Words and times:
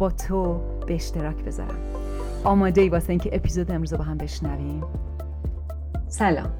با 0.00 0.10
تو 0.10 0.60
به 0.86 0.94
اشتراک 0.94 1.44
بذارم. 1.44 1.78
آماده 2.44 2.80
ای 2.80 2.88
واسه 2.88 3.10
اینکه 3.10 3.30
اپیزود 3.32 3.70
امروز 3.70 3.94
با 3.94 4.04
هم 4.04 4.18
بشنویم. 4.18 4.84
سلام. 6.08 6.54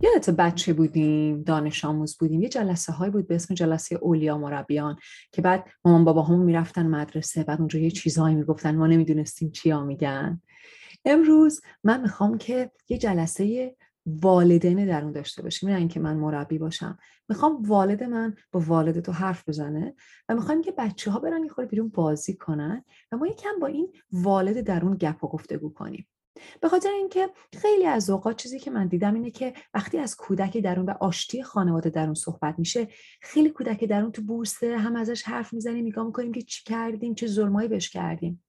یادت 0.00 0.30
بچه 0.30 0.72
بودیم 0.72 1.42
دانش 1.42 1.84
آموز 1.84 2.18
بودیم. 2.18 2.42
یه 2.42 2.48
جلسه 2.48 2.92
های 2.92 3.10
بود 3.10 3.28
به 3.28 3.34
اسم 3.34 3.54
جلسه 3.54 3.98
اولیا 4.02 4.38
مربیان 4.38 4.96
که 5.32 5.42
بعد 5.42 5.64
مامان 5.84 6.04
بابا 6.04 6.22
همون 6.22 6.40
می‌رفتن 6.40 6.86
مدرسه 6.86 7.44
بعد 7.44 7.58
اونجا 7.58 7.78
یه 7.78 7.90
چیزهایی 7.90 8.34
می‌گفتن. 8.34 8.76
ما 8.76 8.86
نمی‌دونستیم 8.86 9.50
چیا 9.50 9.84
میگن. 9.84 10.42
امروز 11.04 11.60
من 11.84 12.00
می‌خوام 12.00 12.38
که 12.38 12.70
یه 12.88 12.98
جلسه 12.98 13.76
والدین 14.22 14.86
درون 14.86 15.12
داشته 15.12 15.42
باشیم. 15.42 15.68
نه 15.68 15.76
اینکه 15.76 16.00
من 16.00 16.16
مربی 16.16 16.58
باشم. 16.58 16.98
می‌خوام 17.28 17.62
والد 17.62 18.04
من 18.04 18.36
با 18.52 18.60
والد 18.60 19.00
تو 19.00 19.12
حرف 19.12 19.48
بزنه 19.48 19.94
و 20.28 20.34
می‌خوام 20.34 20.62
که 20.62 20.72
بچه 20.72 21.10
ها 21.10 21.18
برن 21.18 21.44
یه 21.44 21.50
خورده 21.50 21.70
بیرون 21.70 21.88
بازی 21.88 22.36
کنن 22.36 22.84
و 23.12 23.16
ما 23.16 23.26
یکم 23.26 23.58
با 23.60 23.66
این 23.66 23.92
والد 24.12 24.60
درون 24.60 24.96
گپ 24.96 25.24
و 25.24 25.28
گفتگو 25.28 25.72
کنیم. 25.72 26.08
به 26.60 26.68
خاطر 26.68 26.90
اینکه 26.90 27.30
خیلی 27.56 27.86
از 27.86 28.10
اوقات 28.10 28.36
چیزی 28.36 28.58
که 28.58 28.70
من 28.70 28.86
دیدم 28.86 29.14
اینه 29.14 29.30
که 29.30 29.52
وقتی 29.74 29.98
از 29.98 30.16
کودک 30.16 30.56
درون 30.56 30.86
و 30.86 30.94
آشتی 31.00 31.42
خانواده 31.42 31.90
درون 31.90 32.14
صحبت 32.14 32.54
میشه 32.58 32.88
خیلی 33.20 33.50
کودک 33.50 33.84
درون 33.84 34.12
تو 34.12 34.22
بورسه 34.22 34.78
هم 34.78 34.96
ازش 34.96 35.22
حرف 35.22 35.52
می‌زنیم 35.52 35.86
نگاه 35.86 36.06
می‌کنیم 36.06 36.32
که 36.32 36.42
چی 36.42 36.64
کردیم 36.64 37.14
چه 37.14 37.26
ظلمایی 37.26 37.68
بهش 37.68 37.90
کردیم. 37.90 38.44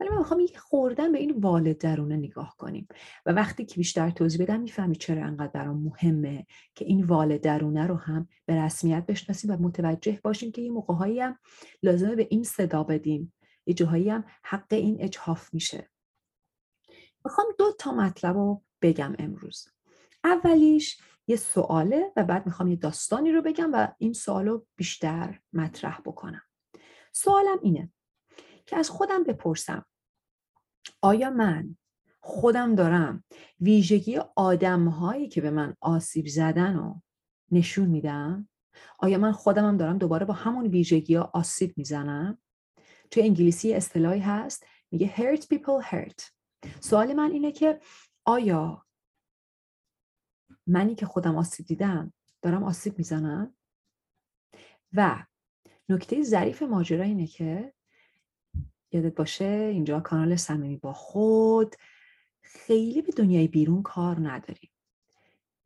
ولی 0.00 0.08
من 0.08 0.18
می‌خوام 0.18 0.40
یک 0.40 0.58
خوردن 0.58 1.12
به 1.12 1.18
این 1.18 1.30
والد 1.30 1.78
درونه 1.78 2.16
نگاه 2.16 2.54
کنیم. 2.58 2.88
و 3.26 3.32
وقتی 3.32 3.64
که 3.64 3.76
بیشتر 3.76 4.10
توضیح 4.10 4.42
بدم 4.42 4.60
می‌فهمی 4.60 4.96
چرا 4.96 5.24
انقدر 5.24 5.52
برام 5.52 5.82
مهمه 5.82 6.46
که 6.74 6.84
این 6.84 7.04
والد 7.04 7.40
درونه 7.40 7.86
رو 7.86 7.96
هم 7.96 8.28
به 8.46 8.62
رسمیت 8.62 9.06
بشناسیم 9.06 9.50
و 9.50 9.56
متوجه 9.56 10.20
باشیم 10.22 10.52
که 10.52 10.62
یه 10.62 10.70
موقعهایی 10.70 11.20
هم 11.20 11.38
لازمه 11.82 12.14
به 12.14 12.26
این 12.30 12.42
صدا 12.42 12.82
بدیم. 12.82 13.32
یه 13.66 13.74
جاهایی 13.74 14.10
هم 14.10 14.24
حق 14.42 14.72
این 14.72 14.96
اجحاف 15.00 15.54
میشه. 15.54 15.90
می‌خوام 17.24 17.46
دو 17.58 17.72
تا 17.78 17.92
مطلب 17.92 18.36
رو 18.36 18.62
بگم 18.82 19.14
امروز. 19.18 19.68
اولیش 20.24 21.00
یه 21.26 21.36
سواله 21.36 22.12
و 22.16 22.24
بعد 22.24 22.46
می‌خوام 22.46 22.68
یه 22.68 22.76
داستانی 22.76 23.32
رو 23.32 23.42
بگم 23.42 23.70
و 23.72 23.88
این 23.98 24.12
سوال 24.12 24.46
رو 24.46 24.66
بیشتر 24.76 25.40
مطرح 25.52 26.00
بکنم. 26.04 26.42
سوالم 27.12 27.58
اینه. 27.62 27.92
که 28.68 28.76
از 28.76 28.90
خودم 28.90 29.24
بپرسم. 29.24 29.84
آیا 31.02 31.30
من 31.30 31.76
خودم 32.20 32.74
دارم 32.74 33.24
ویژگی 33.60 34.20
آدم 34.36 34.88
هایی 34.88 35.28
که 35.28 35.40
به 35.40 35.50
من 35.50 35.74
آسیب 35.80 36.26
زدن 36.26 36.76
رو 36.76 37.02
نشون 37.50 37.88
میدم؟ 37.88 38.48
آیا 38.98 39.18
من 39.18 39.32
خودم 39.32 39.64
هم 39.64 39.76
دارم 39.76 39.98
دوباره 39.98 40.26
با 40.26 40.34
همون 40.34 40.66
ویژگی 40.66 41.14
ها 41.14 41.30
آسیب 41.34 41.74
می‌زنم؟ 41.76 42.38
توی 43.10 43.22
انگلیسی 43.22 43.74
اصطلاحی 43.74 44.20
هست 44.20 44.66
میگه 44.90 45.14
hurt 45.14 45.40
people 45.40 45.84
hurt. 45.84 46.22
سوال 46.80 47.12
من 47.12 47.30
اینه 47.30 47.52
که 47.52 47.80
آیا 48.24 48.86
منی 50.66 50.94
که 50.94 51.06
خودم 51.06 51.36
آسیب 51.36 51.66
دیدم 51.66 52.12
دارم 52.42 52.64
آسیب 52.64 52.98
می‌زنم؟ 52.98 53.54
و 54.92 55.24
نکته 55.88 56.22
ظریف 56.22 56.62
ماجرا 56.62 57.04
اینه 57.04 57.26
که 57.26 57.74
یادت 58.92 59.14
باشه؟ 59.14 59.70
اینجا 59.72 60.00
کانال 60.00 60.36
صمیمی 60.36 60.76
با 60.76 60.92
خود. 60.92 61.76
خیلی 62.40 63.02
به 63.02 63.12
دنیای 63.12 63.48
بیرون 63.48 63.82
کار 63.82 64.16
نداریم. 64.28 64.70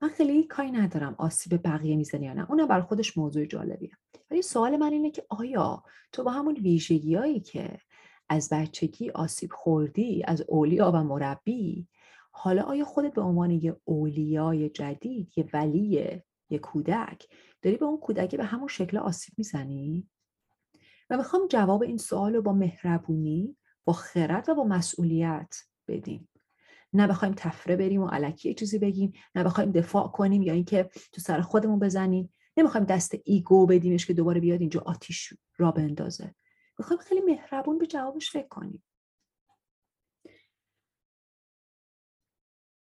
من 0.03 0.09
خیلی 0.09 0.43
کاری 0.45 0.71
ندارم 0.71 1.15
آسیب 1.19 1.61
بقیه 1.65 1.97
می‌زنی 1.97 2.27
یا 2.27 2.33
نه. 2.33 2.51
اونم 2.51 2.67
بر 2.67 2.81
خودش 2.81 3.19
موضوع 3.19 3.45
جالبیه. 3.45 3.99
ولی 4.31 4.43
سوال 4.43 4.77
من 4.77 4.93
اینه 4.93 5.11
که 5.11 5.27
آیا 5.29 5.83
تو 6.13 6.25
با 6.25 6.31
همون 6.31 6.55
ویژگیهایی 6.55 7.41
که 7.41 7.79
از 8.29 8.49
بچگی 8.53 9.11
آسیب 9.11 9.51
خوردی 9.53 10.23
از 10.27 10.45
اولیا 10.49 10.93
و 10.95 11.05
مربی 11.05 11.89
حالا 12.31 12.63
آیا 12.63 12.85
خودت 12.85 13.15
به 13.15 13.21
عنوان 13.21 13.51
یه 13.51 13.77
اولیای 13.85 14.69
جدید 14.69 15.33
یه 15.37 15.49
ولی 15.53 16.23
یه 16.51 16.59
کودک 16.59 17.27
داری 17.63 17.77
به 17.77 17.85
اون 17.85 17.99
کودکی 17.99 18.37
به 18.37 18.45
همون 18.45 18.69
شکل 18.69 18.99
آسیب 18.99 19.35
می‌زنی؟ 19.39 20.09
و 21.13 21.17
می‌خوام 21.17 21.47
جواب 21.49 21.83
این 21.83 21.99
سوال 21.99 22.35
رو 22.35 22.43
با 22.43 22.53
مهربونی 22.53 23.57
با 23.85 23.93
خرد 23.93 24.49
و 24.49 24.55
با 24.55 24.65
مسئولیت 24.65 25.57
بدیم. 25.89 26.29
نه 26.93 27.07
بخوایم 27.07 27.35
تفره 27.37 27.77
بریم 27.77 28.03
و 28.03 28.09
علکی 28.09 28.55
چیزی 28.55 28.79
بگیم 28.79 29.13
نه 29.35 29.45
بخوایم 29.45 29.73
دفاع 29.73 30.09
کنیم 30.09 30.43
یا 30.43 30.53
اینکه 30.53 30.91
تو 31.13 31.21
سر 31.21 31.41
خودمون 31.41 31.79
بزنیم. 31.79 32.35
نمی‌خوایم 32.57 32.87
دست 32.87 33.15
ایگو 33.25 33.67
بدیمش 33.67 34.07
که 34.07 34.15
دوباره 34.15 34.41
بیاد 34.41 34.61
اینجا 34.61 34.83
آتیش 34.87 35.35
را 35.57 35.73
بندازه. 35.73 36.35
می‌خوایم 36.79 37.03
خیلی 37.03 37.21
مهربون 37.21 37.79
به 37.79 37.87
جوابش 37.87 38.31
فکر 38.31 38.49
کنیم. 38.49 38.85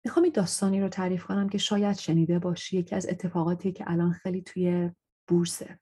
می‌خوام 0.05 0.23
این 0.23 0.33
داستانی 0.33 0.81
رو 0.81 0.89
تعریف 0.89 1.25
کنم 1.25 1.49
که 1.49 1.57
شاید 1.57 1.97
شنیده 1.97 2.39
باشی. 2.39 2.77
یکی 2.77 2.95
از 2.95 3.07
اتفاقاتی 3.09 3.71
که 3.71 3.91
الان 3.91 4.11
خیلی 4.11 4.41
توی 4.41 4.91
بورسه. 5.27 5.79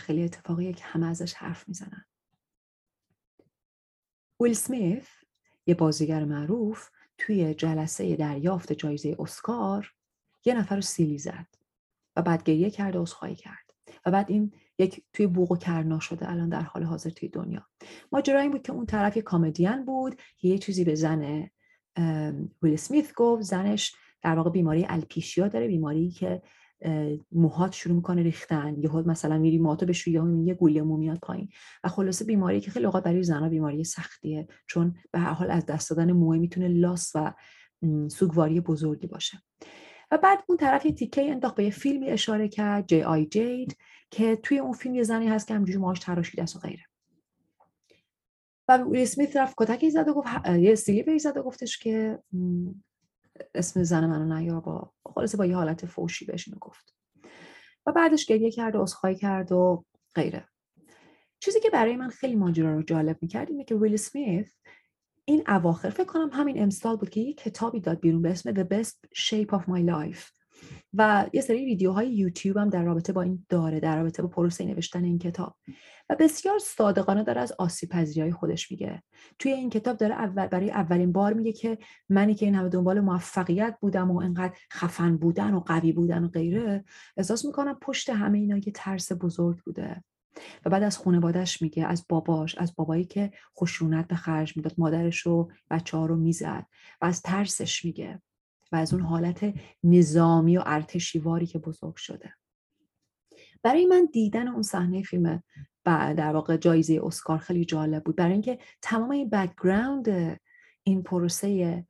خیلی 0.00 0.24
اتفاقیه 0.24 0.72
که 0.72 0.84
همه 0.84 1.06
ازش 1.06 1.34
حرف 1.34 1.68
می‌زنن. 1.68 2.04
ویل 4.40 4.52
سمیث 4.52 5.06
یه 5.66 5.74
بازیگر 5.74 6.24
معروف 6.24 6.90
توی 7.18 7.54
جلسه 7.54 8.16
دریافت 8.16 8.72
جایزه 8.72 9.16
اسکار 9.18 9.94
یه 10.44 10.54
نفر 10.54 10.74
رو 10.74 10.82
سیلی 10.82 11.18
زد 11.18 11.46
و 12.16 12.22
بعد 12.22 12.42
گریه 12.42 12.70
کرد 12.70 12.96
و 12.96 13.02
عذرخواهی 13.02 13.34
کرد. 13.34 13.74
و 14.06 14.10
بعد 14.10 14.30
این 14.30 14.52
یک 14.78 15.04
توی 15.12 15.26
بوق 15.26 15.52
و 15.52 15.56
کرنا 15.56 16.00
شده 16.00 16.30
الان 16.30 16.48
در 16.48 16.62
حال 16.62 16.82
حاضر 16.82 17.10
توی 17.10 17.28
دنیا. 17.28 17.66
ماجرا 18.12 18.40
این 18.40 18.50
بود 18.50 18.62
که 18.62 18.72
اون 18.72 18.86
طرف 18.86 19.16
یه 19.16 19.22
کامدین 19.22 19.84
بود 19.84 20.20
یه 20.42 20.58
چیزی 20.58 20.84
به 20.84 20.94
زن 20.94 21.50
ویل 22.62 22.76
سمیث 22.76 23.12
گفت. 23.16 23.42
زنش 23.42 23.94
در 24.22 24.36
واقع 24.36 24.50
بیماری 24.50 24.86
الپیشیا 24.88 25.48
داره 25.48 25.66
بیماری 25.66 26.10
که 26.10 26.42
موهات 27.32 27.72
شروع 27.72 27.96
می‌کنه 27.96 28.22
ریختن. 28.22 28.76
یهو 28.78 29.02
مثلا 29.08 29.38
میری 29.38 29.58
موهاتو 29.58 29.86
بشوی 29.86 30.12
یا 30.12 30.42
یه 30.44 30.54
گوله 30.54 30.82
مو 30.82 30.96
میاد 30.96 31.18
پایین. 31.18 31.48
و 31.84 31.88
خلاصه 31.88 32.24
بیماری 32.24 32.60
که 32.60 32.70
خیلی 32.70 32.86
اوقات 32.86 33.04
برای 33.04 33.22
زنها 33.22 33.48
بیماری 33.48 33.84
سختیه. 33.84 34.48
چون 34.66 34.94
به 35.10 35.18
هر 35.18 35.32
حال 35.32 35.50
از 35.50 35.66
دست 35.66 35.90
دادن 35.90 36.12
موه 36.12 36.38
می‌تونه 36.38 36.68
لاس 36.68 37.12
و 37.14 37.34
سوگواری 38.08 38.60
بزرگی 38.60 39.06
باشه. 39.06 39.38
و 40.10 40.18
بعد 40.18 40.38
اون 40.48 40.58
طرف 40.58 40.86
یه 40.86 40.92
تیکه 40.92 41.30
انداخت 41.30 41.54
به 41.54 41.64
یه 41.64 41.70
فیلمی 41.70 42.08
اشاره 42.08 42.48
کرد 42.48 42.86
جی 42.86 43.02
آی 43.02 43.26
جید 43.26 43.76
که 44.10 44.36
توی 44.36 44.58
اون 44.58 44.72
فیلم 44.72 44.94
یه 44.94 45.02
زنی 45.02 45.28
هست 45.28 45.48
که 45.48 45.54
همجوری 45.54 45.78
ماهاش 45.78 45.98
تراشیده 45.98 46.42
است 46.42 46.56
و 46.56 46.58
غیره. 46.58 46.82
و 48.68 48.78
ویل 48.78 49.02
اسمیت 49.02 49.36
رفت 49.36 49.54
کتکی 49.58 49.90
زد 49.90 50.08
و 50.08 50.14
گفت 50.14 50.28
یه 50.48 50.74
سیلی 50.74 51.18
زد 51.18 51.36
و 51.36 51.42
گفتش 51.42 51.78
که 51.78 52.18
اسم 53.54 53.82
زن 53.82 54.06
منو 54.06 54.34
نیار 54.34 54.60
با 54.60 54.92
خلاصه 55.14 55.36
با 55.36 55.46
یه 55.46 55.56
حالت 55.56 55.86
فوشی 55.86 56.24
بهش 56.24 56.48
اینو 56.48 56.58
گفت. 56.58 56.94
و 57.86 57.92
بعدش 57.92 58.26
گریه 58.26 58.50
کرد 58.50 58.76
و 58.76 58.82
عذرخواهی 58.82 59.16
کرد 59.16 59.52
و 59.52 59.84
غیره. 60.14 60.48
چیزی 61.40 61.60
که 61.60 61.70
برای 61.70 61.96
من 61.96 62.08
خیلی 62.08 62.34
ماجرا 62.34 62.74
رو 62.74 62.82
جالب 62.82 63.18
می‌کرد 63.20 63.50
اینه 63.50 63.64
که 63.64 63.74
ویل 63.74 63.96
سمیث 63.96 64.56
این 65.24 65.42
اواخر 65.48 65.90
فکر 65.90 66.04
کنم 66.04 66.30
همین 66.32 66.62
امسال 66.62 66.96
بود 66.96 67.10
که 67.10 67.20
یه 67.20 67.32
کتابی 67.32 67.80
داد 67.80 68.00
بیرون 68.00 68.22
به 68.22 68.30
اسم 68.30 68.52
The 68.52 68.66
Best 68.66 68.96
Shape 69.16 69.58
of 69.58 69.62
My 69.62 69.86
Life. 69.86 70.43
و 70.94 71.26
یه 71.32 71.40
سری 71.40 71.64
ویدیوهای 71.64 72.14
یوتیوب 72.14 72.56
هم 72.56 72.68
در 72.68 72.82
رابطه 72.82 73.12
با 73.12 73.22
این 73.22 73.46
داره 73.48 73.80
در 73.80 73.96
رابطه 73.96 74.22
با 74.22 74.28
پروسه 74.28 74.64
نوشتن 74.64 75.04
این 75.04 75.18
کتاب. 75.18 75.56
و 76.10 76.16
بسیار 76.18 76.58
صادقانه 76.58 77.22
داره 77.24 77.40
از 77.40 77.52
آسیب 77.58 77.92
های 77.92 78.32
خودش 78.32 78.70
میگه. 78.70 79.02
توی 79.38 79.52
این 79.52 79.70
کتاب 79.70 79.96
داره 79.96 80.14
اول 80.14 80.46
برای 80.46 80.70
اولین 80.70 81.12
بار 81.12 81.32
میگه 81.32 81.52
که 81.52 81.78
منی 82.08 82.34
که 82.34 82.46
این 82.46 82.54
همه 82.54 82.68
دنبال 82.68 83.00
موفقیت 83.00 83.76
بودم 83.80 84.10
و 84.10 84.18
انقدر 84.18 84.54
خفن 84.72 85.16
بودن 85.16 85.54
و 85.54 85.60
قوی 85.60 85.92
بودن 85.92 86.24
و 86.24 86.28
غیره 86.28 86.84
احساس 87.16 87.44
می‌کنم 87.44 87.78
پشت 87.82 88.10
همه 88.10 88.38
اینا 88.38 88.56
یه 88.56 88.72
ترس 88.74 89.12
بزرگ 89.12 89.58
بوده. 89.58 90.04
و 90.64 90.70
بعد 90.70 90.82
از 90.82 90.98
خانوادهش 90.98 91.62
میگه 91.62 91.86
از 91.86 92.04
باباش 92.08 92.58
از 92.58 92.74
بابایی 92.76 93.04
که 93.04 93.30
خشونت 93.60 94.08
به 94.08 94.14
خرج 94.16 94.56
می‌داد 94.56 94.74
مادرش 94.78 95.18
رو 95.18 95.50
بچه 95.70 95.96
ها 95.96 96.06
رو 96.06 96.16
می‌زد 96.16 96.66
و 97.00 97.04
از 97.04 97.22
ترسش 97.22 97.84
میگه. 97.84 98.22
و 98.74 98.76
از 98.76 98.94
اون 98.94 99.02
حالت 99.02 99.54
نظامی 99.84 100.56
و 100.56 100.62
ارتشیواری 100.66 101.46
که 101.46 101.58
بزرگ 101.58 101.96
شده. 101.96 102.34
برای 103.62 103.86
من 103.86 104.08
دیدن 104.12 104.48
اون 104.48 104.62
صحنه 104.62 105.02
فیلم 105.02 105.42
در 105.84 106.32
واقع 106.32 106.56
جایزه 106.56 107.00
اسکار 107.04 107.38
خیلی 107.38 107.64
جالب 107.64 108.04
بود. 108.04 108.16
برای 108.16 108.32
اینکه 108.32 108.58
تمام 108.82 109.10
این 109.10 109.30
background 109.30 110.38
این 110.82 111.02
پروسه 111.02 111.84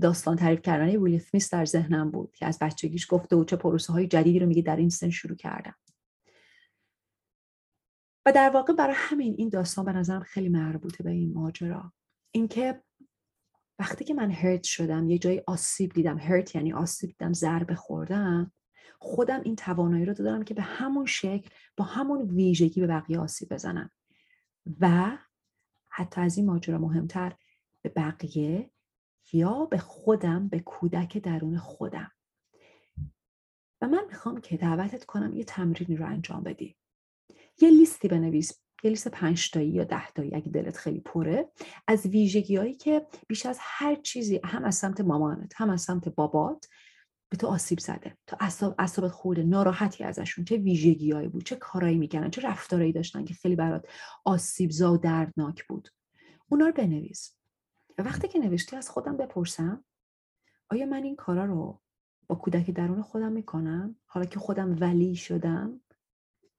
داستان 0.00 0.36
تعریف 0.36 0.62
کردن 0.62 0.96
ویل 0.96 1.18
اسمیت 1.18 1.52
در 1.52 1.64
ذهنم 1.64 2.10
بود 2.10 2.32
که 2.32 2.46
از 2.46 2.58
بچگیش 2.58 3.06
گفته 3.10 3.36
و 3.36 3.44
چه 3.44 3.56
پروسه 3.56 3.92
های 3.92 4.06
جدیدی 4.06 4.38
رو 4.38 4.46
میگه 4.46 4.62
در 4.62 4.76
این 4.76 4.88
سن 4.88 5.10
شروع 5.10 5.36
کردم. 5.36 5.74
و 8.26 8.32
در 8.32 8.50
واقع 8.50 8.72
برای 8.72 8.94
همین 8.98 9.34
این 9.38 9.48
داستان 9.48 9.84
به 9.84 9.92
نظرم 9.92 10.22
خیلی 10.22 10.48
مربوطه 10.48 11.04
به 11.04 11.10
این 11.10 11.32
ماجرا. 11.32 11.92
اینکه 12.34 12.82
وقتی 13.78 14.04
که 14.04 14.14
من 14.14 14.30
hurt 14.30 14.62
شدم 14.62 15.08
یه 15.08 15.18
جای 15.18 15.42
آسیب 15.46 15.92
دیدم. 15.92 16.18
hurt 16.18 16.54
یعنی 16.54 16.72
آسیب 16.72 17.10
دیدم 17.10 17.32
ضربه 17.32 17.74
خوردم. 17.74 18.52
خودم 18.98 19.40
این 19.40 19.56
توانایی 19.56 20.04
رو 20.04 20.14
دادم 20.14 20.42
که 20.42 20.54
به 20.54 20.62
همون 20.62 21.06
شکل 21.06 21.50
با 21.76 21.84
همون 21.84 22.30
ویژگی 22.30 22.80
به 22.80 22.86
بقیه 22.86 23.18
آسیب 23.18 23.48
بزنم. 23.48 23.90
و 24.80 25.18
حتی 25.88 26.20
از 26.20 26.36
این 26.36 26.46
ماجرا 26.46 26.78
مهمتر 26.78 27.36
به 27.82 27.88
بقیه 27.88 28.70
یا 29.32 29.64
به 29.64 29.78
خودم 29.78 30.48
به 30.48 30.60
کودک 30.60 31.18
درون 31.18 31.58
خودم. 31.58 32.10
و 33.80 33.88
من 33.88 34.04
می‌خوام 34.06 34.40
که 34.40 34.56
دعوتت 34.56 35.04
کنم 35.04 35.36
یه 35.36 35.44
تمرینی 35.44 35.96
رو 35.96 36.06
انجام 36.06 36.42
بدی. 36.42 36.76
یه 37.60 37.70
لیستی 37.70 38.08
بنویس. 38.08 38.65
لیست 38.88 39.08
پنج 39.08 39.50
تایی 39.50 39.68
یا 39.68 39.84
ده 39.84 40.10
تایی 40.10 40.34
اگه 40.34 40.50
دلت 40.50 40.76
خیلی 40.76 41.00
پره 41.00 41.48
از 41.86 42.06
ویژگی 42.06 42.56
هایی 42.56 42.74
که 42.74 43.06
بیش 43.28 43.46
از 43.46 43.58
هر 43.60 43.94
چیزی 43.94 44.40
هم 44.44 44.64
از 44.64 44.74
سمت 44.74 45.00
مامانت 45.00 45.52
هم 45.56 45.70
از 45.70 45.82
سمت 45.82 46.08
بابات 46.08 46.66
به 47.28 47.36
تو 47.36 47.46
آسیب 47.46 47.78
زده. 47.78 48.16
تو 48.26 48.36
اصاب 48.40 48.74
اصابت 48.78 49.10
خورده 49.10 49.42
ناراحتی 49.42 50.04
ازشون 50.04 50.44
چه 50.44 50.56
ویژگیهایی 50.56 51.28
بود 51.28 51.44
چه 51.44 51.56
کارایی 51.56 51.98
می‌کنن 51.98 52.30
چه 52.30 52.42
رفتارایی 52.42 52.92
داشتن 52.92 53.24
که 53.24 53.34
خیلی 53.34 53.56
برات 53.56 53.88
آسیب 54.24 54.70
زا 54.70 54.92
و 54.92 54.96
دردناک 54.96 55.66
بود. 55.66 55.88
اونا 56.48 56.66
رو 56.66 56.72
بنویس. 56.72 57.36
وقتی 57.98 58.28
که 58.28 58.38
نوشتی 58.38 58.76
از 58.76 58.90
خودم 58.90 59.16
بپرسم 59.16 59.84
آیا 60.70 60.86
من 60.86 61.02
این 61.02 61.16
کارا 61.16 61.44
رو 61.44 61.80
با 62.26 62.34
کودک 62.34 62.70
درون 62.70 63.02
خودم 63.02 63.32
می‌کنم؟ 63.32 63.96
حالا 64.06 64.26
که 64.26 64.38
خودم 64.38 64.76
ولی 64.80 65.16
شدم 65.16 65.80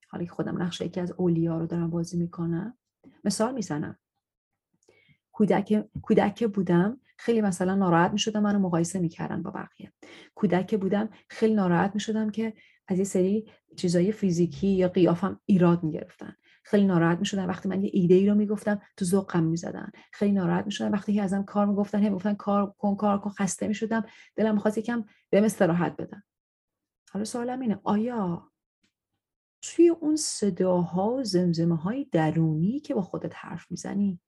حالا 0.08 0.26
که 0.26 0.32
خودم 0.32 0.62
نقشه 0.62 0.86
یکی 0.86 1.00
از 1.00 1.12
اولیا 1.12 1.58
رو 1.58 1.68
دارم 1.68 1.90
بازی 1.90 2.18
می‌کنم. 2.18 2.78
مثال 3.24 3.54
می‌زنم. 3.54 3.98
کودک 5.32 5.86
کودک 6.02 6.48
بودم 6.48 7.00
خیلی 7.18 7.42
مثلا 7.42 7.76
ناراحت 7.76 8.12
می 8.12 8.20
شدم 8.20 8.44
منو 8.44 8.60
مقایسه 8.60 9.00
می‌کردن 9.00 9.44
با 9.44 9.52
بقیه. 9.52 9.94
کودک 10.36 10.80
بودم 10.80 11.10
خیلی 11.30 11.54
ناراحت 11.54 11.92
می 11.94 12.00
شدم 12.00 12.30
که 12.30 12.54
از 12.88 12.98
یه 12.98 13.04
سری 13.04 13.52
چیزای 13.76 14.12
فیزیکی 14.12 14.68
یا 14.68 14.88
قیافم 14.88 15.40
ایراد 15.46 15.84
می 15.84 15.92
گرفتن 15.92 16.36
خیلی 16.64 16.86
ناراحت 16.86 17.20
می 17.20 17.26
شدم 17.26 17.48
وقتی 17.48 17.70
من 17.70 17.84
یه 17.84 17.90
ایده 17.94 18.16
ای 18.16 18.30
رو 18.30 18.36
می‌گفتم 18.36 18.82
تو 18.98 19.06
ذوقم 19.06 19.44
می‌زدن. 19.44 19.92
خیلی 20.12 20.32
ناراحت 20.32 20.66
می 20.66 20.72
شدم 20.72 20.92
وقتی 20.92 21.14
که 21.14 21.22
ازم 21.22 21.44
کار 21.44 21.66
می‌گفتن 21.66 22.04
هم 22.04 22.14
گفتن 22.14 22.34
کار 22.34 22.74
کن 22.78 22.96
کار 22.96 23.20
کن 23.20 23.30
خسته 23.30 23.68
می 23.68 23.74
شدم 23.74 24.06
دلم 24.36 24.54
می‌خواست 24.54 24.78
یکم 24.78 25.06
بهم 25.30 25.44
استراحت 25.44 25.98
بدم 25.98 26.24
حالا 27.12 27.26
سوالم 27.26 27.60
اینه 27.60 27.80
آیا 27.84 28.52
توی 29.62 29.90
اون 29.90 30.16
صداها 30.16 31.14
و 31.14 31.24
زمزمه 31.24 31.76
های 31.76 32.06
درونی 32.12 32.80
که 32.80 32.94
با 32.94 33.02
خودت 33.02 33.36
حرف 33.36 33.72
می‌زنی 33.72 34.20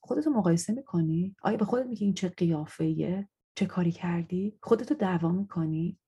خودتو 0.00 0.30
مقایسه 0.30 0.72
می‌کنی؟ 0.72 1.36
آیا 1.42 1.56
به 1.56 1.64
خودت 1.64 1.86
میگی 1.86 2.04
این 2.04 2.14
چه 2.14 2.28
قیافه 2.28 3.28
چه 3.54 3.66
کاری 3.66 3.92
کردی؟ 3.92 4.58
خودتو 4.62 4.94
دعوا 4.94 5.32
می‌کنی؟ 5.32 5.98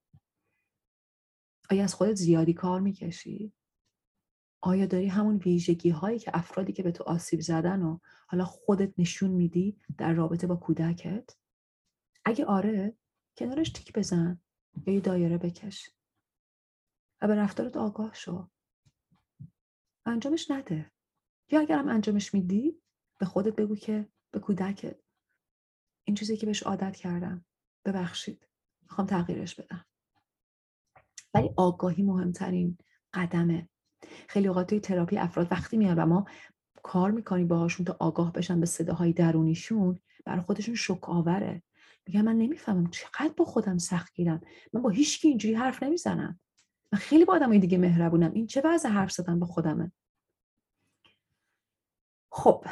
آیا 1.71 1.85
از 1.85 1.95
خودت 1.95 2.15
زیادی 2.15 2.53
کار 2.53 2.81
می‌کشی؟ 2.81 3.53
آیا 4.61 4.87
داری 4.87 5.07
همون 5.07 5.37
ویژگی 5.37 5.91
هایی 5.91 6.19
که 6.19 6.31
افرادی 6.35 6.73
که 6.73 6.83
به 6.83 6.93
تو 6.93 7.05
آسیب 7.05 7.41
زدن 7.41 7.83
و 7.83 7.99
حالا 8.27 8.45
خودت 8.45 8.93
نشون 8.99 9.31
میدی 9.31 9.79
در 9.99 10.13
رابطه 10.13 10.47
با 10.47 10.57
کودکت؟ 10.57 11.37
اگه 12.25 12.45
آره 12.45 12.97
کنارش 13.37 13.71
تیک 13.71 13.93
بزن 13.93 14.41
یا 14.87 14.95
یه 14.95 15.01
دایره 15.01 15.39
بکش 15.39 15.91
و 17.21 17.29
به 17.29 17.35
رفتارت 17.35 17.77
آگاه 17.77 18.15
شو. 18.15 18.49
انجامش 20.07 20.51
نده. 20.51 20.91
یا 21.51 21.61
اگرم 21.61 21.89
انجامش 21.89 22.35
میدی 22.35 22.81
به 23.19 23.27
خودت 23.27 23.57
بگو 23.57 23.77
که 23.77 24.09
به 24.31 24.39
کودکت. 24.41 25.01
این 26.05 26.17
چیزی 26.17 26.37
که 26.37 26.47
بهش 26.47 26.63
عادت 26.63 26.97
کردم. 26.97 27.45
ببخشید. 27.85 28.49
می‌خوام 28.83 29.07
تغییرش 29.07 29.55
بدم. 29.55 29.87
ولی 31.35 31.51
آگاهی 31.57 32.03
مهمترین 32.03 32.79
قدمه. 33.15 33.69
خیلی 34.29 34.49
اوقات 34.49 34.67
توی 34.67 34.81
تراپی 34.81 35.19
افراد 35.19 35.49
وقتی 35.51 35.77
میان 35.77 35.99
و 35.99 36.07
ما 36.07 36.27
کار 36.83 37.11
می‌کنیم 37.11 37.49
باهاشون 37.49 37.87
تا 37.87 37.97
آگاه 38.01 38.33
بشن 38.33 38.61
به 38.61 38.67
صداهای 38.67 39.13
درونیشون 39.13 40.01
برای 40.25 40.41
خودشون 40.41 40.75
شک 40.75 41.09
آوره. 41.09 41.63
میگن 42.07 42.23
من 42.23 42.37
نمی‌فهمم 42.37 42.91
چقدر 42.91 43.33
با 43.37 43.45
خودم 43.45 43.79
سخت 43.79 44.15
گیرم. 44.15 44.41
من 44.73 44.83
با 44.83 44.91
هیچکی 44.91 45.29
اینجوری 45.29 45.55
حرف 45.55 45.83
نمی‌زنم. 45.83 46.41
من 46.93 46.99
خیلی 46.99 47.25
با 47.25 47.35
آدمای 47.35 47.59
دیگه 47.59 47.79
مهربونم. 47.79 48.33
این 48.33 48.47
چه 48.47 48.63
وضع 48.65 48.89
حرف 48.89 49.13
زدن 49.13 49.39
با 49.39 49.47
خودمه؟ 49.47 49.93
خب 52.31 52.65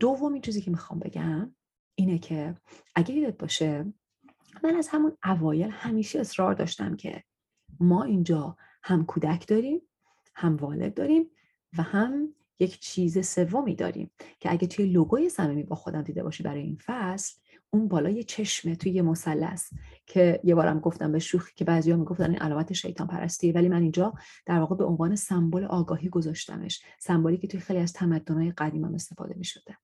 دومین 0.00 0.42
چیزی 0.42 0.60
که 0.60 0.70
می‌خوام 0.70 0.98
بگم 0.98 1.54
اینه 1.94 2.18
که 2.18 2.54
اگه 2.94 3.14
یادت 3.14 3.38
باشه 3.38 3.92
من 4.64 4.74
از 4.74 4.88
همون 4.88 5.16
اوایل 5.24 5.70
همیشه 5.70 6.20
اصرار 6.20 6.54
داشتم 6.54 6.96
که 6.96 7.24
ما 7.80 8.04
اینجا 8.04 8.56
هم 8.82 9.06
کودک 9.06 9.46
داریم 9.48 9.82
هم 10.34 10.56
والد 10.56 10.94
داریم 10.94 11.30
و 11.78 11.82
هم 11.82 12.34
یک 12.58 12.80
چیز 12.80 13.26
سومی 13.26 13.74
داریم 13.74 14.10
که 14.40 14.52
اگه 14.52 14.66
توی 14.66 14.86
لوگوی 14.86 15.28
صمیمی 15.28 15.62
با 15.62 15.76
خودم 15.76 16.02
دیده 16.02 16.22
باشی 16.22 16.42
برای 16.42 16.62
این 16.62 16.78
فصل 16.84 17.40
اون 17.74 17.88
بالا 17.88 18.10
یه 18.10 18.22
چشمه 18.22 18.76
توی 18.76 18.92
یه 18.92 19.02
مثلث 19.02 19.72
که 20.06 20.40
یه 20.44 20.54
بارم 20.54 20.80
گفتم 20.80 21.12
به 21.12 21.18
شوخی 21.18 21.52
که 21.56 21.64
بعضیا 21.64 21.96
می‌گفتن 21.96 22.30
این 22.30 22.38
علامت 22.38 22.72
شیطان 22.72 23.06
پرستیه 23.06 23.52
ولی 23.52 23.68
من 23.68 23.82
اینجا 23.82 24.14
در 24.46 24.58
واقع 24.58 24.76
به 24.76 24.84
عنوان 24.84 25.16
سمبل 25.16 25.64
آگاهی 25.64 26.08
گذاشتمش. 26.08 26.82
سمبولی 27.00 27.36
که 27.36 27.46
توی 27.46 27.60
خیلی 27.60 27.78
از 27.78 27.92
تمدن‌های 27.92 28.50
قدیم 28.50 28.84
هم 28.84 28.94
استفاده 28.94 29.34
می‌شده. 29.38 29.78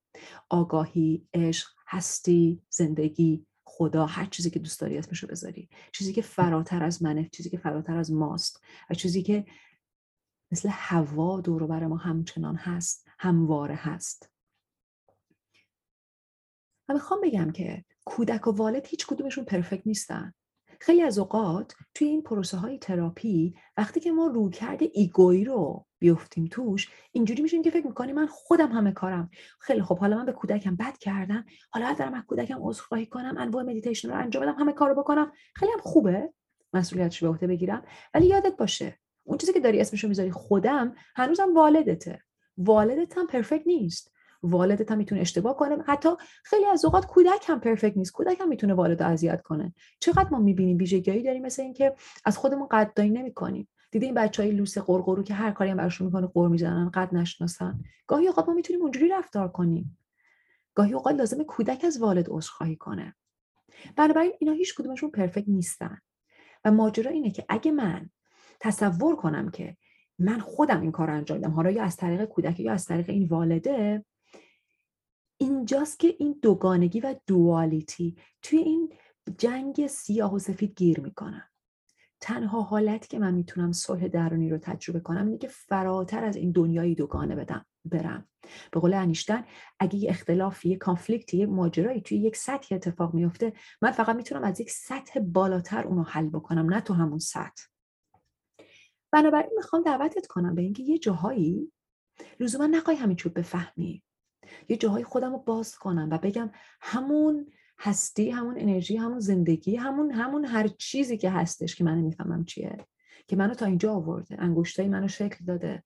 آگاهی 0.49 1.26
عشق 1.35 1.69
هستی 1.87 2.62
زندگی 2.70 3.46
خدا 3.64 4.06
هر 4.06 4.26
چیزی 4.26 4.50
که 4.50 4.58
دوست 4.58 4.81
داری 4.81 4.99
اسمشو 4.99 5.26
بذاری. 5.26 5.69
چیزی 5.93 6.12
که 6.12 6.23
فراتر 6.23 6.82
از 6.82 7.02
منه 7.02 7.29
چیزی 7.32 7.50
که 7.50 7.58
فراتر 7.58 7.96
از 7.96 8.12
ماست. 8.12 8.62
و 8.90 8.94
چیزی 8.94 9.23
که 9.23 9.46
مثل 10.52 10.69
هوا 10.73 11.40
دور 11.40 11.67
بر 11.67 11.87
ما 11.87 11.96
همچنان 11.96 12.56
هست 12.56 13.06
همواره 13.19 13.75
هست. 13.75 14.31
و 16.88 16.95
می‌خوام 16.95 17.21
بگم 17.21 17.50
که 17.50 17.85
کودک 18.04 18.47
و 18.47 18.50
والد 18.50 18.87
هیچ 18.87 19.07
کدومشون 19.07 19.45
پرفکت 19.45 19.87
نیستن. 19.87 20.33
خیلی 20.80 21.02
از 21.02 21.18
اوقات 21.18 21.75
توی 21.95 22.09
این 22.09 22.23
پروسه 22.23 22.57
های 22.57 22.78
تراپی 22.78 23.54
وقتی 23.76 24.00
که 24.00 24.12
ما 24.12 24.26
رو 24.26 24.50
کرده 24.50 24.90
ego 24.92 25.24
یی 25.24 25.45
رو 25.45 25.87
بیفتیم 25.99 26.49
توش 26.50 26.90
اینجوری 27.12 27.42
میشیم 27.42 27.62
که 27.62 27.71
فکر 27.71 27.87
می‌کنیم 27.87 28.14
من 28.14 28.26
خودم 28.26 28.73
همه 28.73 28.92
کارم. 28.92 29.30
خیلی 29.61 29.83
خب 29.83 29.99
حالا 29.99 30.16
من 30.16 30.25
به 30.25 30.33
کودکم 30.33 30.76
بد 30.76 30.99
کردم 30.99 31.45
حالا 31.71 31.92
دارم 31.92 32.14
از 32.14 32.23
کودکم 32.28 32.59
عذرخواهی 32.61 33.07
کنم 33.07 33.35
انواع 33.38 33.62
مدیتیشن 33.62 34.09
رو 34.09 34.18
انجام 34.18 34.42
بدم 34.42 34.54
همه 34.59 34.73
کارو 34.73 34.95
بکنم. 34.95 35.33
خیلی 35.54 35.73
هم 35.73 35.80
خوبه 35.80 36.33
مسئولیتش 36.73 37.23
به 37.23 37.28
عهده 37.28 37.47
بگیرم. 37.47 37.85
ولی 38.14 38.26
یادت 38.26 38.57
باشه 38.57 38.99
اون 39.25 39.38
چیزی 39.38 39.52
که 39.52 39.61
داری 39.61 39.80
اسمشو 39.80 40.09
می‌ذاری 40.09 40.30
خودم 40.30 40.95
هنوزم 41.16 41.54
والدته. 41.54 42.23
والدت 42.59 43.18
هم 43.18 43.26
perfect 43.26 43.66
نیست. 43.66 44.12
والدت 44.42 44.92
هم 44.92 44.99
می‌تونه 44.99 45.21
اشتباه 45.21 45.57
کنه. 45.57 45.83
حتی 45.87 46.09
خیلی 46.45 46.66
از 46.66 46.85
اوقات 46.85 47.07
کودک 47.07 47.45
هم 47.49 47.61
پرفکت 47.61 47.97
نیست. 47.97 48.12
کودک 48.12 48.40
هم 48.40 48.49
می‌تونه 48.49 48.75
والد 48.75 49.02
اذیت 49.02 49.42
کنه. 49.42 49.75
چقدر 50.00 50.28
ما 50.30 50.38
می‌بینیم 50.38 50.78
ویژگیهایی 50.78 51.23
داریم 51.23 51.42
مثل 51.42 51.62
اینکه 51.62 51.95
از 52.25 52.38
خودمون 52.38 52.68
قدردانی 52.71 53.11
نمی‌کنیم. 53.11 53.68
دیده 53.90 54.07
این 54.07 54.14
بچه 54.14 54.42
های 54.42 54.52
لوس 54.52 54.78
قرقرو 54.78 55.23
که 55.23 55.35
هر 55.35 55.50
کاری 55.50 55.71
هم 55.71 55.76
براشون 55.76 56.07
می‌کنه 56.07 56.26
قور 56.26 56.49
می‌زنن 56.49 56.90
قد 56.95 57.14
نشناسن. 57.14 57.80
گاهی 58.07 58.26
اوقات 58.26 58.49
ما 58.49 58.54
می‌تونیم 58.54 58.83
اونجوری 58.83 59.09
رفتار 59.09 59.49
کنیم. 59.49 59.99
گاهی 60.75 60.92
اوقات 60.92 61.14
لازمه 61.14 61.45
کودک 61.45 61.85
از 61.85 62.00
والد 62.00 62.26
عذرخواهی 62.30 62.76
کنه. 62.76 63.14
بنابراین 63.97 64.33
اینا 64.38 64.52
هیچ 64.52 64.75
کدومشون 64.75 65.11
پرفکت 65.11 65.49
نیستن. 65.49 65.99
و 66.64 66.73
ماجرا 66.73 67.11
اینه 67.11 67.30
که 67.30 67.45
اگه 67.49 67.71
من 67.71 68.11
تصور 68.61 69.16
کنم 69.16 69.50
که 69.50 69.76
من 70.18 70.40
خودم 70.40 70.80
این 70.80 70.92
کار 70.92 71.11
انجام 71.11 71.38
دادم 71.38 71.54
حالا 71.54 71.71
یا 71.71 71.83
از 71.83 71.97
طریق 71.97 72.25
کودک 72.25 72.61
یا 72.61 72.73
از 72.73 72.87
طریق 72.87 73.11
این 73.11 73.28
والده 73.28 74.04
اینجاست 75.38 75.99
که 75.99 76.16
این 76.18 76.38
دوگانگی 76.42 77.00
و 77.00 77.14
دوالیتی 77.26 78.16
توی 78.42 78.59
این 78.59 78.92
جنگ 79.38 79.87
سیاه 79.87 80.35
و 80.35 80.38
سفید 80.38 80.75
گیر 80.76 81.00
می‌کنم 81.00 81.49
تنها 82.21 82.62
حالتی 82.62 83.09
که 83.09 83.18
من 83.18 83.35
می‌تونم 83.35 83.73
صلح 83.73 84.09
درونی 84.09 84.50
رو 84.50 84.59
تجربه 84.59 85.00
کنم 85.00 85.26
اینه 85.26 85.38
که 85.38 85.49
فراتر 85.49 86.25
از 86.25 86.37
این 86.37 86.52
دنیای 86.52 86.95
دوگانه 86.95 87.37
بدم 87.37 87.66
برم. 87.85 88.28
به 88.73 88.80
قول 88.80 88.95
انیشتن 88.95 89.45
اگه 89.80 89.97
یه 89.97 90.11
اختلافی 90.11 90.68
یه 90.68 90.76
کانفلیکتی 90.76 91.37
یه 91.37 91.47
ماجرایی 91.47 92.00
توی 92.00 92.18
یک 92.18 92.37
سطح 92.37 92.75
اتفاق 92.75 93.14
میفته 93.14 93.52
من 93.83 93.90
فقط 93.90 94.16
می‌تونم 94.16 94.45
از 94.45 94.61
یک 94.61 94.71
سطح 94.71 95.21
بالاتر 95.21 95.87
اونو 95.87 96.02
حل 96.02 96.28
بکنم 96.28 96.75
نه 96.75 96.80
تو 96.80 96.95
همون 96.95 97.18
سطح. 97.18 97.64
بنابراین 99.12 99.50
می‌خوام 99.57 99.83
دعوتت 99.83 100.26
کنم 100.26 100.54
به 100.54 100.62
اینکه 100.62 100.83
یه 100.83 100.99
جاهایی 100.99 101.73
لزوما 102.40 102.66
نخوای 102.66 102.97
همین 102.97 103.16
چوب 103.16 103.38
بفهمی. 103.38 104.02
یه 104.69 104.76
جاهای 104.76 105.05
خودم 105.05 105.33
رو 105.33 105.38
باز 105.38 105.76
کنم 105.76 106.09
و 106.11 106.19
بگم 106.19 106.50
همون 106.81 107.52
هستی 107.78 108.31
همون 108.31 108.55
انرژی 108.59 108.97
همون 108.97 109.21
زندگی 109.21 109.76
همون 109.76 110.11
همون 110.11 110.45
هر 110.45 110.69
چیزی 110.69 111.19
که 111.19 111.31
هستش 111.31 111.76
که 111.76 111.85
من 111.85 111.99
نمی‌فهمم 111.99 112.45
چیه 112.45 112.87
که 113.26 113.37
منو 113.37 113.55
تا 113.55 113.67
اینجا 113.67 113.93
آورده 113.93 114.43
انگشتای 114.43 114.88
منو 114.88 115.09
شکل 115.09 115.45
داده. 115.45 115.83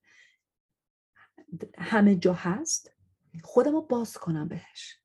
همه 1.78 2.16
جا 2.16 2.32
هست. 2.32 2.92
خودم 3.42 3.72
رو 3.72 3.82
باز 3.82 4.16
کنم 4.16 4.48
بهش. 4.48 4.98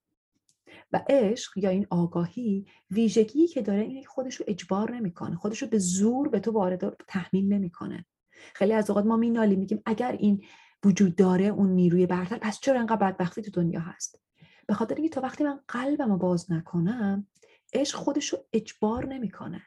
و 0.92 1.04
عشق 1.10 1.58
یا 1.58 1.70
این 1.70 1.88
آگاهی 1.90 2.66
ویژگی 2.92 3.48
که 3.48 3.62
داره 3.62 3.82
اینه 3.82 4.02
که 4.02 4.08
خودش 4.08 4.36
رو 4.36 4.46
اجبار 4.48 4.96
نمی‌کنه. 4.96 5.36
خودش 5.36 5.62
رو 5.62 5.68
به 5.68 5.78
زور 5.78 6.30
به 6.30 6.40
تو 6.40 6.52
وارد 6.52 6.96
تحمیل 7.08 7.54
نمی‌کنه. 7.54 8.06
خیلی 8.54 8.74
از 8.74 8.90
اوقات 8.90 9.06
ما 9.06 9.18
مینالی 9.18 9.56
میگیم 9.56 9.82
اگر 9.86 10.12
این 10.12 10.46
وجود 10.88 11.16
داره 11.16 11.46
اون 11.46 11.70
نیروی 11.70 12.06
برتر 12.06 12.38
پس 12.38 12.60
چرا 12.60 12.80
انقدر 12.80 12.96
بدبختی 12.96 13.42
تو 13.42 13.52
دنیا 13.52 13.80
هست؟ 13.80 14.22
به 14.68 14.74
خاطر 14.74 14.96
اینکه 14.96 15.10
تا 15.10 15.22
وقتی 15.22 15.44
من 15.44 15.60
قلبم 15.68 16.12
رو 16.12 16.18
باز 16.18 16.52
نکنم 16.52 17.28
عشق 17.74 17.98
خودش 17.98 18.28
رو 18.28 18.40
اجبار 18.54 19.06
نمی‌کنه. 19.06 19.62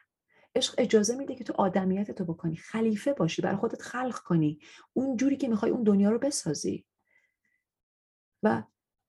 عشق 0.55 0.75
اجازه 0.77 1.15
میده 1.15 1.35
که 1.35 1.43
تو 1.43 1.53
آدمیت 1.57 2.11
تو 2.11 2.25
بکنی. 2.25 2.55
خلیفه 2.55 3.13
باشی 3.13 3.41
برای 3.41 3.55
خودت 3.55 3.81
خلق 3.81 4.19
کنی. 4.19 4.59
اون 4.93 5.17
جوری 5.17 5.37
که 5.37 5.47
می‌خوای 5.47 5.71
اون 5.71 5.83
دنیا 5.83 6.11
رو 6.11 6.19
بسازی. 6.19 6.85
و 8.43 8.63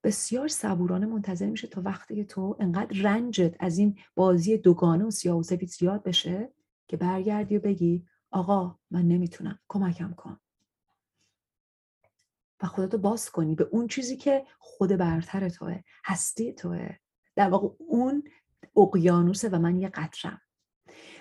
بسیار 0.04 0.48
صبورانه 0.48 1.06
منتظر 1.06 1.46
میشه 1.46 1.66
تا 1.66 1.82
وقتی 1.84 2.16
که 2.16 2.24
تو 2.24 2.56
انقدر 2.60 3.02
رنجت 3.02 3.56
از 3.60 3.78
این 3.78 3.98
بازی 4.14 4.58
دوگانه 4.58 5.04
و 5.04 5.10
سیاه 5.10 5.38
و 5.38 5.42
سفید 5.42 5.68
زیاد 5.68 6.02
بشه 6.02 6.52
که 6.88 6.96
برگردی 6.96 7.56
و 7.56 7.60
بگی 7.60 8.06
آقا 8.30 8.78
من 8.90 9.08
نمی‌تونم. 9.08 9.58
کمکم 9.68 10.14
کن. 10.14 10.40
و 12.62 12.66
خودتو 12.66 12.98
باز 12.98 13.30
کنی 13.30 13.54
به 13.54 13.68
اون 13.70 13.88
چیزی 13.88 14.16
که 14.16 14.46
خود 14.58 14.90
برتر 14.90 15.48
توه 15.48 15.80
هستی 16.04 16.52
توه. 16.52 16.96
در 17.36 17.48
واقع 17.48 17.68
اون 17.78 18.22
اقیانوسه 18.76 19.48
و 19.48 19.58
من 19.58 19.80
یه 19.80 19.88
قطرم. 19.88 20.40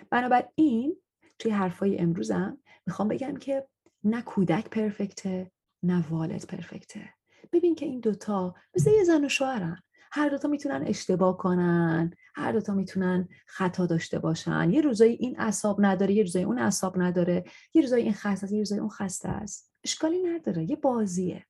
بنابراین 0.09 0.97
توی 1.39 1.51
حرفای 1.51 1.97
امروزم 1.97 2.57
می‌خوام 2.85 3.07
بگم 3.07 3.35
که 3.37 3.67
نه 4.03 4.21
کودک 4.21 4.69
پرفکته 4.69 5.51
نه 5.83 6.07
والد 6.09 6.45
پرفکته. 6.45 7.09
ببین 7.51 7.75
که 7.75 7.85
این 7.85 7.99
دوتا 7.99 8.55
مثل 8.75 8.91
یه 8.91 9.03
زن 9.03 9.25
و 9.25 9.29
شوهرن. 9.29 9.83
هر 10.11 10.29
دوتا 10.29 10.47
می‌تونن 10.47 10.83
اشتباه 10.87 11.37
کنن. 11.37 12.13
هر 12.35 12.51
دوتا 12.51 12.73
می‌تونن 12.73 13.27
خطا 13.45 13.85
داشته 13.85 14.19
باشن. 14.19 14.69
یه 14.71 14.81
روزایی 14.81 15.13
این 15.13 15.39
اصاب 15.39 15.85
نداره 15.85 16.13
یه 16.13 16.23
روزایی 16.23 16.45
اون 16.45 16.59
اصاب 16.59 17.01
نداره 17.01 17.43
یه 17.73 17.81
روزایی 17.81 18.03
این 18.03 18.13
خسته 18.13 18.43
است 18.43 18.53
یه 18.53 18.59
روزایی 18.59 18.81
اون 18.81 18.89
خسته 18.89 19.29
است. 19.29 19.71
اشکالی 19.83 20.23
نداره 20.23 20.69
یه 20.69 20.75
بازیه. 20.75 21.45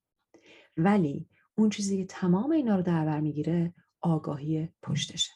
ولی 0.78 1.30
اون 1.56 1.70
چیزی 1.70 1.98
که 1.98 2.06
تمام 2.06 2.52
اینا 2.52 2.76
رو 2.76 2.82
در 2.82 3.06
بر 3.06 3.20
می‌گیره 3.20 3.74
آگاهی 4.02 4.70
پشتشه. 4.84 5.32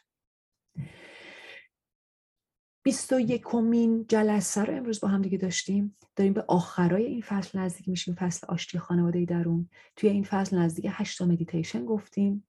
بیست 2.84 3.14
و 3.14 3.20
یکمین 3.20 4.06
جلسه 4.08 4.62
رو 4.62 4.74
امروز 4.74 5.00
با 5.00 5.08
هم 5.08 5.22
دیگه 5.22 5.38
داشتیم. 5.38 5.98
داریم 6.16 6.34
به 6.34 6.46
آخرای 6.48 7.06
این 7.06 7.22
فصل 7.22 7.60
نزدیک 7.60 7.90
میشیم 7.90 8.16
فصل 8.16 8.48
آشتی 8.48 8.80
خانواده 8.80 9.26
درون 9.26 9.70
توی 9.96 10.10
این 10.10 10.24
فصل 10.24 10.58
نزدیک 10.58 10.86
هشتا 10.90 11.26
مدیتیشن 11.26 11.86
گفتیم. 11.86 12.48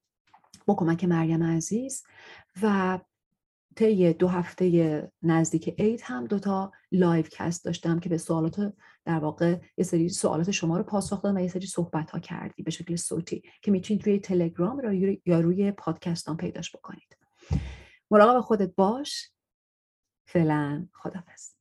با 0.67 0.75
کمک 0.75 1.05
مریم 1.05 1.43
عزیز 1.43 2.05
و 2.63 2.99
طی 3.77 4.13
دو 4.13 4.29
هفته 4.29 5.13
نزدیک 5.23 5.75
عید 5.79 6.01
هم 6.05 6.27
دوتا 6.27 6.73
live 6.93 7.25
cast 7.31 7.65
داشتم 7.65 7.99
که 7.99 8.09
به 8.09 8.19
سوالات 8.19 8.75
در 9.05 9.19
واقع 9.19 9.57
یه 9.77 9.85
سری 9.85 10.09
سوالات 10.09 10.51
شما 10.51 10.77
رو 10.77 10.83
پاسخ 10.83 11.23
دادم 11.23 11.37
و 11.37 11.41
یه 11.41 11.49
سری 11.49 11.67
صحبت 11.67 12.11
ها 12.11 12.19
کردی 12.19 12.63
به 12.63 12.71
شکل 12.71 12.97
صوتی 12.97 13.43
که 13.63 13.71
می‌تونید 13.71 14.07
روی 14.07 14.19
تلگرام 14.19 14.81
یا 15.27 15.41
روی 15.41 15.73
پادکستان 15.73 16.37
پیداش 16.37 16.77
بکنید. 16.77 17.17
مراقب 18.11 18.41
خودت 18.41 18.75
باش. 18.75 19.31
فعلا 20.29 20.89
خدافز 20.93 21.55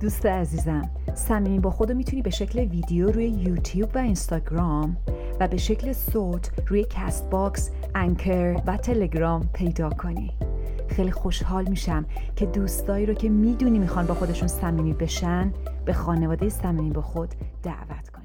دوست 0.00 0.26
عزیزم 0.26 0.90
صمیمی 1.14 1.60
با 1.60 1.70
خودو 1.70 1.94
می‌تونی 1.94 2.22
به 2.22 2.30
شکل 2.30 2.58
ویدیو 2.58 3.10
روی 3.10 3.28
یوتیوب 3.28 3.90
و 3.94 3.98
اینستاگرام 3.98 4.96
و 5.40 5.48
به 5.48 5.56
شکل 5.56 5.92
صوت 5.92 6.50
روی 6.66 6.86
Castbox، 6.90 7.70
Anchor 7.94 8.62
و 8.66 8.76
تلگرام 8.76 9.48
پیدا 9.52 9.90
کنی. 9.90 10.32
خیلی 10.88 11.10
خوشحال 11.10 11.68
میشم 11.68 12.06
که 12.36 12.46
دوستایی 12.46 13.06
رو 13.06 13.14
که 13.14 13.28
می‌دونی 13.28 13.78
می‌خوان 13.78 14.06
با 14.06 14.14
خودشون 14.14 14.48
صمیمی 14.48 14.92
بشن 14.92 15.52
به 15.84 15.92
خانواده 15.92 16.48
صمیمی 16.48 16.90
با 16.90 17.02
خود 17.02 17.34
دعوت 17.62 18.08
کنی 18.08 18.15